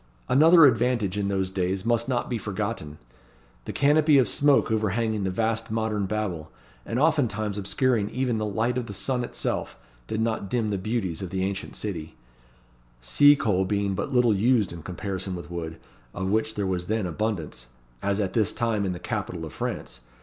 Another 0.27 0.65
advantage 0.65 1.15
in 1.15 1.27
those 1.27 1.51
days 1.51 1.85
must 1.85 2.09
not 2.09 2.27
be 2.27 2.39
forgotten. 2.39 2.97
The 3.65 3.71
canopy 3.71 4.17
of 4.17 4.27
smoke 4.27 4.71
overhanging 4.71 5.25
the 5.25 5.29
vast 5.29 5.69
Modern 5.69 6.07
Babel, 6.07 6.49
and 6.87 6.97
oftentimes 6.97 7.55
obscuring 7.55 8.09
even 8.09 8.39
the 8.39 8.45
light 8.47 8.79
of 8.79 8.87
the 8.87 8.95
sun 8.95 9.23
itself, 9.23 9.77
did 10.07 10.19
not 10.19 10.49
dim 10.49 10.69
the 10.69 10.79
beauties 10.79 11.21
of 11.21 11.29
the 11.29 11.43
Ancient 11.43 11.75
City, 11.75 12.15
sea 12.99 13.35
coal 13.35 13.63
being 13.63 13.93
but 13.93 14.11
little 14.11 14.33
used 14.33 14.73
in 14.73 14.81
comparison 14.81 15.35
with 15.35 15.51
wood, 15.51 15.79
of 16.15 16.31
which 16.31 16.55
there 16.55 16.65
was 16.65 16.87
then 16.87 17.05
abundance, 17.05 17.67
as 18.01 18.19
at 18.19 18.33
this 18.33 18.51
time 18.51 18.85
in 18.85 18.93
the 18.93 18.99
capital 18.99 19.45
of 19.45 19.53
France. 19.53 19.99